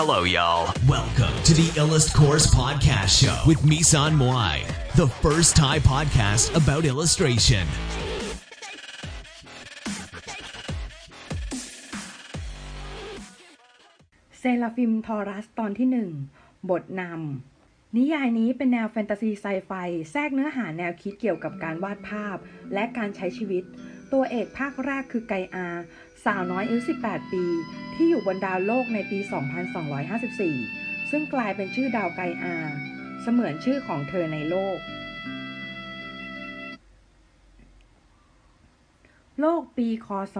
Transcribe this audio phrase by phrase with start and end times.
[0.00, 0.74] Hello, y'all.
[0.88, 4.56] Welcome to the Illust Course Podcast Show with Misan Moai,
[4.96, 7.64] the first Thai podcast about illustration.
[14.38, 16.10] เซราฟิมทอรัสตอนที่หนึ่ง
[16.70, 19.70] บทนำ นิยายนี้เป็นแนวแฟนตาซีไซไฟ
[20.10, 22.36] แทรกเนื้อหาแนวคิดเกี่ยวกับการวาดภาพ
[22.74, 23.64] และการใช้ชีวิต
[24.12, 25.68] ตัวเอกภาคแรกคือไกอา
[26.24, 27.44] สาวน้อยอายุ18 ปี
[27.94, 29.18] ที่อยู่บนดาวโลกในปี
[30.54, 32.56] 2254 ซึ่งกลายเป็นชื่อดาวไกอา
[33.22, 34.78] เสมือนชื่อของเธอในโลก
[39.40, 40.38] โลกปีคศ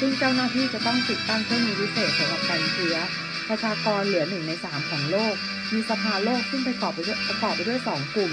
[0.00, 2.96] ซึ่งเจ้าหน้าที่จะต้องติดตั้งเครื่องมือพิเศษสำหรับกันเชื้อ
[3.48, 5.34] ประชากรเหลือหนึ่งในสามของโลก
[5.72, 8.32] มีสภาโลกซึ่งประกอบไปด้วยประกอบไปด้วยสองกลุ่ม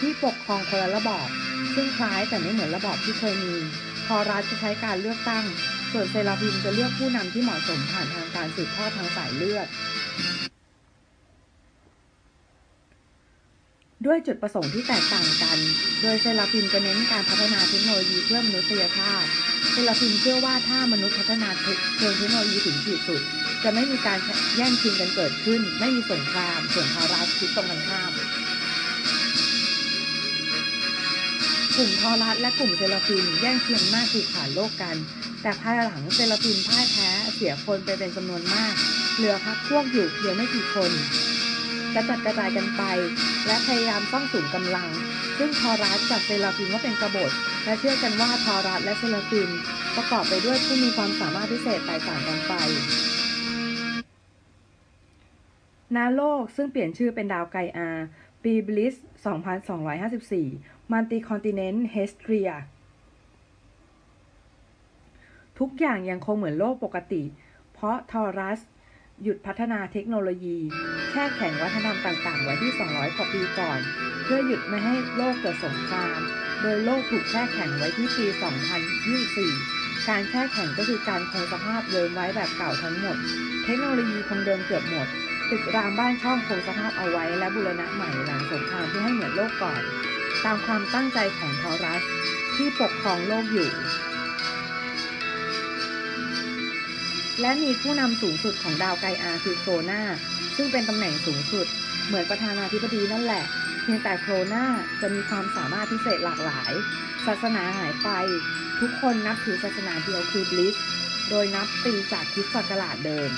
[0.00, 1.28] ที่ปกครองคนละระบอบ
[1.74, 3.54] ซึ่งคล้ายแต่ไม่เหมือนระบอบที่เคยมี
[4.06, 5.44] ทอรัสจะใช้การเลือกตั้ง
[5.92, 9.66] ส่วนเซราฟิมจะเลือกผู้นำที่เหมาะสมผ่านทางการสืบทอดทางสายเลือด
[14.06, 15.58] ด้วยจุดประสงค์ที่แตกต่างกัน
[16.02, 19.28] โดยเซราฟิมจะเน้นการพัฒนาเทคโนโลยีเพื่อมนุษยชาติ
[19.72, 23.22] เซราฟิมเชื่อว่าถ้ามนุษย์พัฒนาเทคเชิงเทคโนโลยีถึงขีดสุด
[23.64, 24.18] จะไม่มีการ
[24.56, 28.12] แย่งชิงกันเกิดขึ้น ไม่มีสงคราม ส่วนทอรัสคิดตรงกันข้าม
[31.76, 34.96] กลุ่มทอรัสและกลุ่มเซราฟิมแย่งชิงหน้าคือผ่านโลกกัน
[35.42, 38.74] แต่ภายหลังเซราฟิมพ่ายแพ้เสียคนไปเป็นจำนวนมาก
[39.16, 40.90] เหลือพักพวกอยู่เพียงไม่กี่คน
[41.94, 42.82] กระจัดกระจายกันไป
[43.46, 44.90] และพยายามต้องสูงกำลัง
[45.38, 47.30] ซึ่งทอรัสจัดเซราฟิมว่าเป็นกบฏ
[47.64, 49.50] และเชื่อกันว่าทอรัสและเซราฟิม
[49.96, 52.52] ประกอบไปด้วยผู้มีความสามารถพิเศษแตกต่างกันไป
[55.96, 57.88] นาโลกซึ่งเปลี่ยนชื่อเป็นดาวไกอา
[58.42, 58.94] ปีบลิส
[60.12, 62.50] 2254 multi continent เฮสเทีย
[65.58, 67.22] ทุกอย่างยังคงเหมือนโลกปกติ
[67.72, 68.60] เพราะทอรัส
[69.22, 70.58] หยุดพัฒนาเทคโนโลยี
[71.10, 73.80] แช่แข็งวัฒนธรรมต่าง ๆ ไว้ที่ 200 กว่าปีก่อน
[74.24, 76.20] เพื่อหยุดไม่ให้โลกเกิดสงคราม
[76.62, 78.26] โดยโลกถูกแช่แข็งไว้ที่ปี
[78.96, 83.16] 2024 การแช่แข็งก็คือการคงสภาพเดิมไว้แบบเก่าทั้งหมด
[83.64, 85.08] เทคโนโลยีคงเดิมเกือบหมด
[85.50, 89.82] ตึกรามบ้านช่องคงสภาพเอาไว้และบูรณะใหม่หลังสงครามเพื่อให้เหมือนโลกก่อน
[90.44, 92.02] ตามความตั้งใจของทอรัส
[92.56, 93.70] ที่ปกครองโลกอยู่
[97.40, 100.02] และมีผู้นำสูงสุดของดาวไกอาคือโครนา
[100.56, 101.66] ซึ่งเป็นตำแหน่งสูงสุด
[102.06, 103.44] เหมือนประธานาธิบดีนั่นแหละ
[103.82, 104.64] เพียงแต่โครนา
[105.00, 106.72] จะมีความสามารถพิเศษหลากหลาย
[107.26, 108.08] ศาสนาหายไป
[108.80, 110.74] ทุกคนนับถือศาสนาเดียวคือบลิส
[111.30, 113.30] โดยนับปีจากคริสตศักราชเดิม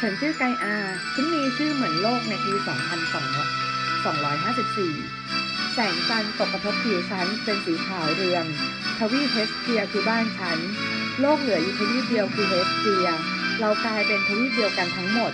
[0.00, 0.76] ฉันชื่อไกอา
[1.14, 2.62] ฉันมีชื่อเหมือนโลกในปี2254
[5.74, 8.44] แสงจันทร์ตกกระทบผิวฉันเป็นสีขาวเรือง
[9.02, 10.58] ทวีเฮสเทียคือบ้านฉัน
[11.20, 13.08] โลกเหลืออยู่ทวีเดียวคือเฮสเทีย
[13.60, 15.32] เรากลายเป็นทวีเดียวกันทั้งหมด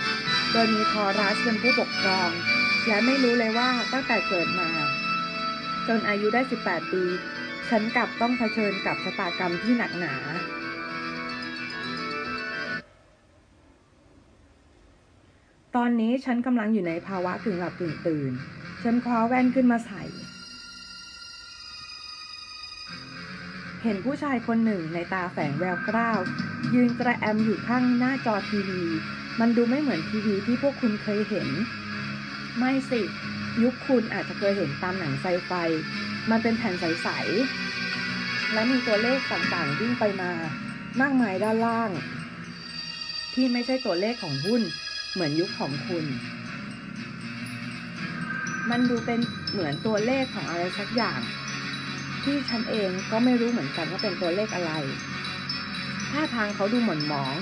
[0.51, 2.29] โดยมีทอรัสเป็นผู้ปกครอง
[2.87, 4.69] และไม่รู้เลยว่าตั้งแต่เกิดมา
[5.87, 7.03] จนอายุได้ 18 ปี
[7.69, 10.15] ฉันกลับต้องเผชิญกับชะตากรรมที่หนักหนา
[15.75, 18.31] ตอนนี้ฉันกำลังอยู่ในภาวะกึ่งหลับกึ่งตื่น
[18.83, 20.03] ฉันคว้าแว่นขึ้นมาใส่
[23.87, 26.19] เห็นผู้ชายคนหนึ่งในตาแฝงแววกล้าว
[26.73, 28.83] ยืนกระแอมอยู่ข้างหน้าจอทีวี
[29.39, 31.47] มันดูไม่เหมือนทีวีที่พวกคุณเคยเห็น
[32.57, 33.01] ไม่สิ
[33.63, 35.51] ยุคคุณอาจจะเคยเห็นตามหนังไซไฟ
[36.29, 37.07] มันเป็นแผ่นใส
[37.75, 40.31] ๆ และมีตัวเลขต่างๆวิ่งไปมา
[41.01, 41.91] มากมายด้านล่าง
[43.33, 44.61] ที่ไม่ใช่ตัวเลขของหุ้น
[45.13, 46.05] เหมือนยุคของคุณ
[48.69, 49.19] มันดูเป็น
[49.51, 51.19] เหมือนตัวเลขของอะไรสักอย่าง
[52.27, 54.71] ที่ฉันเองก็ไม่รู้เหมือนกันว่าเป็นตัวเลขอะไร
[56.11, 57.35] ท่าทางเขาดูหม่นหมอง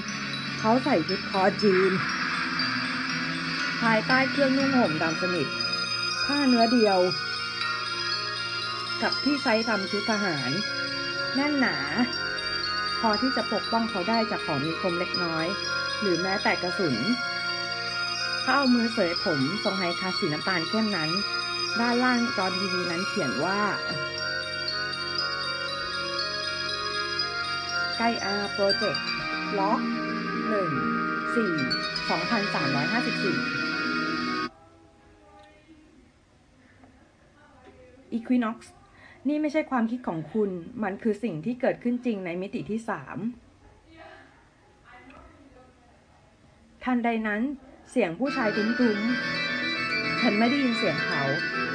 [0.59, 1.91] เขาใส่ชุดคอจีน
[3.81, 5.47] ภายใต้เครื่องนุ่งห่มดำสนิท
[6.25, 6.99] ผ้าเนื้อเดียว
[9.01, 10.51] กับที่ใช้ทำชุดทหาร
[11.35, 11.77] แน่นหนา
[12.99, 15.45] พอที่จะปกป้องเขาได้จากของมีคมเล็กน้อย
[16.01, 16.95] หรือแม้แต่กระสุน
[18.41, 21.11] เขาเอามือเสยผมทรงไฮคาสีน้ำตาลเข้มนั้น
[21.79, 23.61] ด้านล่างจอทีวีนั้นเขียนว่า
[27.97, 29.05] ไกอาโปรเจกต์
[29.59, 29.79] ล็อก
[30.49, 30.71] หนึ่ง
[31.35, 31.53] สี่
[32.09, 33.37] สองพันสามร้อยห้าสิบสี่
[38.17, 38.57] Equinox
[39.27, 40.49] นี่ไม่ใช่ความคิดของคุณ
[40.83, 43.17] มันคือสิ่งที่เกิดขึ้นจริงในมิติที่สาม
[46.83, 47.41] ทันใดนั้น
[47.91, 51.21] เสียงผู้ชายทุ้มๆ ฉันไม่ได้ยินเสียงเขา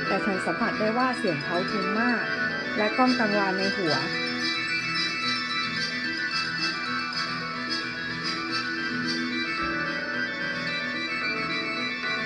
[0.06, 2.22] แต่ฉันสัมผัสได้ว่าเสียงเขาทุ้มมาก
[2.76, 3.94] และก้องกังวานในหัว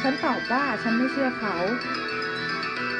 [0.06, 1.56] ฉันตอบว่าฉันไม่เชื่อเขา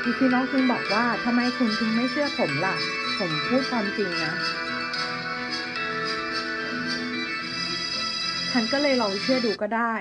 [0.02, 2.76] อีคือน้องคุณบอกว่าทำไมคุณถึงไม่เชื่อผมล่ะ
[3.18, 4.32] ผมพูดความจริงนะ
[8.52, 9.94] ฉันก็เลยลองเชื่อดูก็ได้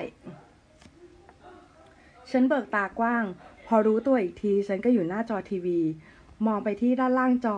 [2.31, 3.23] ฉันเบิกตากว้าง
[3.67, 5.79] พอรู้ตัวอีกที ฉันก็อยู่หน้าจอทีวี
[6.45, 7.57] มองไปที่ด้านล่างจอ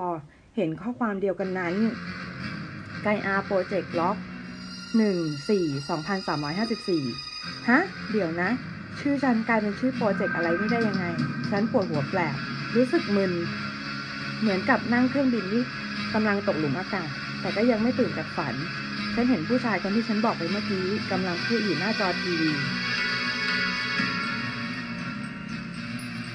[0.55, 1.75] เห็นข้อความเดียวกันนั้น
[3.03, 4.17] ไกอาโปรเจกต์ log
[4.97, 5.17] หนึ่ง
[5.49, 7.03] สี่สองพันสามร้อยห้าสิบสี่
[7.69, 7.79] ฮะ
[8.13, 8.51] เดี๋ยวนะ
[8.99, 11.05] ชื่อฉันกลายเป็นชื่อโปรเจกต์อะไรนี่ได้ยังไง
[11.51, 12.35] ฉันปวดหัวแปลก
[12.75, 13.31] รู้สึกมึน
[14.41, 15.63] เหมือนกับนั่งเครื่องบินที่
[16.13, 17.09] กำลังตกหลุมอากาศ
[17.41, 18.53] แต่ก็ยังไม่ตื่นจากฝัน
[19.13, 22.51] ฉันเห็นผู้ชายคนที่ฉันบอกไปเมื่อกี้กำลังพูดอยู่หน้าจอทีวี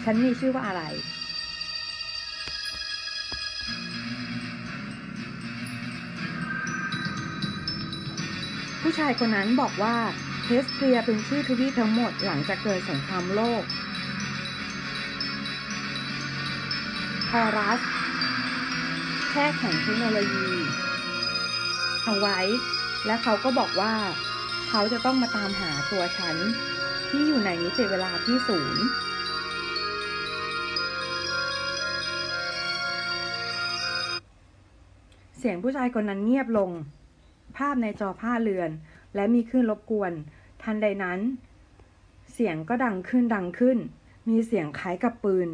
[0.05, 0.83] ฉันมีชื่อว่าอะไร
[8.83, 9.95] ผู้ชายคนนั้นบอกว่า
[10.52, 13.62] เฮสเทียเป็นชื่อทวีปทั้งหมดหลังจากเกิดสงครามโลก
[17.31, 17.81] ทอรัส
[19.31, 20.49] แช่แข็งเทคโนโลยี
[22.05, 22.38] เอาไว้
[23.06, 23.94] และเขาก็บอกว่า
[24.69, 26.37] เขาจะต้องมาตามหาตัวฉัน
[27.08, 28.85] ที่อยู่ในมิติเวลาที่ศูนย์
[35.38, 36.70] เสียงผู้ชายคนนั้นเงียบลง
[37.56, 38.70] ภาพในจอผ้าเรือน
[39.14, 40.12] และมีคลื่นรบกวน
[40.62, 41.21] ทันใดนั้น
[42.33, 43.79] เสียงก็ดังขึ้นดังขึ้น
[44.29, 45.49] มีเสียงคล้ายกับปืน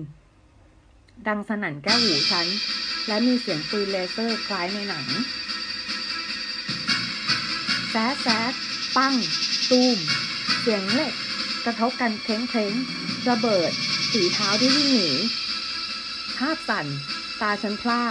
[1.29, 2.47] ดังสนั่นแก้วหูฉัน
[3.07, 5.07] และมีเสียงปืนเลเซอร์คล้ายในหนัง
[7.91, 8.53] แซดแซด
[8.97, 9.15] ปั้ง
[9.71, 9.99] ตูม
[10.61, 11.15] เสียงเหล็ก
[11.65, 12.73] กระทบกันเค้งเค้ง
[13.29, 13.71] ระเบิด
[14.13, 15.11] สีเท้าที่วิ่งหนี
[16.39, 16.87] ภาพสั่น
[17.41, 18.03] ตาฉันพล่า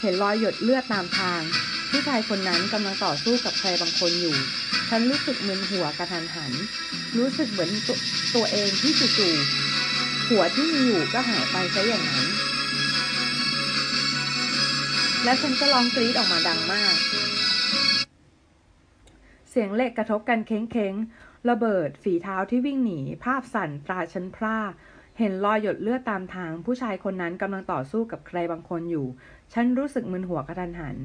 [0.00, 1.40] เห็นรอยหยดเลือดตามทาง
[1.90, 4.36] ผู้ชายคนนั้นกำลังต่อสู้กับใครบางคนอยู่
[4.88, 6.52] ฉันรู้สึกมึนหัวกระทันหัน
[7.18, 7.90] รู้สึกเหมือนต
[8.34, 12.26] ตัวเองที่จู่ๆหัวที่มีอยู่ก็หายไปซะอย่างนั้น
[15.24, 16.94] และฉันก็ร้องกรี๊ดออกมาดังมาก
[19.50, 24.58] เสียงเหล็กกระทบกันเค้งๆ ระเบิดฝีเท้าที่วิ่งหนี ภาพสั่นตราฉันพร่า
[25.18, 29.06] เห็นรอยหยดเลือดตามทาง ผู้ชายคนนั้นกำลังต่อสู้กับใครบางคนอยู่
[29.52, 30.96] ฉันรู้สึกมึนหัวกระทันหัน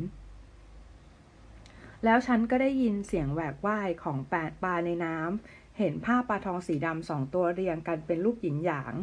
[2.06, 8.94] แล้วฉันก็ได้ยินเสียงแหวกว่ายของแปดปลาในน้ำ เห็นภาพปลาทองสีดำสองตัวเรียงกันเป็นรูปหยินหยาง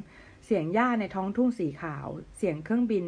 [0.44, 2.06] เสียงหญ้าในท้องทุ่งสีขาว
[2.37, 3.06] เสียงเครื่องบิน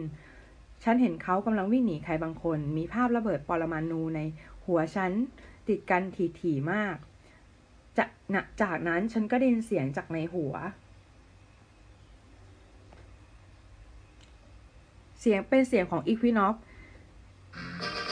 [0.85, 4.21] ฉันเห็นเขากำลังวิ่งหนีใครบางคน มีภาพระเบิดปรมาณูใน
[4.67, 5.13] หัวฉัน
[5.69, 6.03] ติดกัน
[6.41, 6.97] ถี่ๆมาก
[7.97, 10.55] จะนะจากนั้นฉันก็ได้ยินเสียงจากในหัว
[15.21, 16.57] เสียงเป็นเสียงของอีควินอฟ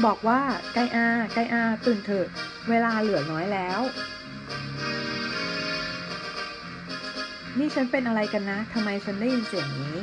[0.04, 0.40] บอกว่า
[0.72, 2.26] ไกอาไกอาตื่นเถอะ
[2.70, 3.80] เวลาเหลือน้อยแล้ว
[7.58, 9.96] นี่ฉันเป็นอะไรกันนะทำไมฉันได้ยินเสียงนี้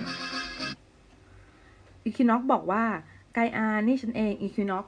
[2.04, 2.84] อีคินอกบอกว่า
[3.34, 4.86] ไกอานี่ฉันเองอีคินอก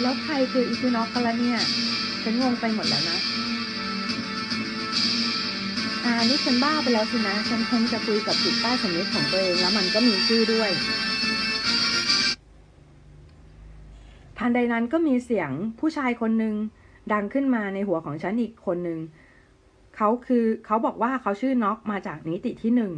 [0.00, 1.60] แล้วใครคืออีคินอกกันละเนี่ย
[2.22, 3.18] ฉันงงไปหมดแล้วนะ
[6.28, 10.70] นี่ฉันบ้าไปแล้วสินะ ฉันคงจะคุยกับจิตใต้สำนึกของตัวเองแล้วมันก็มีชื่อด้วย
[14.38, 15.50] ทันใดนั้นก็มีเสียง
[15.80, 16.54] ผู้ชายคนหนึ่ง
[17.12, 18.98] ดังขึ้นมาในหัวของฉันอีกคนหนึ่ง
[19.96, 22.92] เขาคือเขาบอกว่าเขาชื่อน็อกมาจากนิติที่หนึ่ง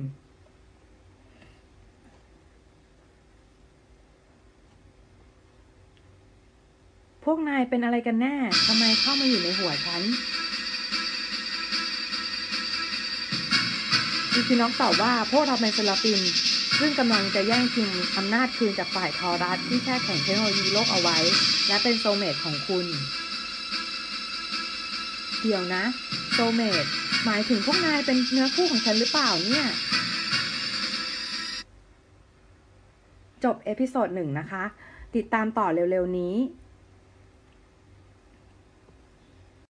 [7.24, 8.36] พวกนายเป็นอะไรกันแน่
[8.66, 10.02] ทำไมเข้ามาอยู่ในหัวฉัน
[14.46, 16.20] คือน้องตอบว่าพวกเราเป็นเซราฟิม
[16.78, 21.18] ซึ่งกำลังจะแย่งชิงอำนาจคืนจากฝ่ายทอรัสที่แช่แข็งเทคโนโลยีโลกเอาไว้
[21.68, 22.86] และเป็น soulmate ของคุณ
[25.42, 25.84] เดี๋ยวนะ
[26.32, 26.84] soulmate
[27.24, 29.66] หมายถึงพวกนายเป็นเนื้อคู่ของฉันหรือเปล่าเนี่ย
[33.44, 34.64] จบ episode หนึ่งนะคะ
[35.16, 36.34] ติดตามต่อเร็วๆนี้